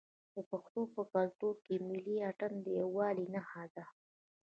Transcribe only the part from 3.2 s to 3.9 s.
نښه ده.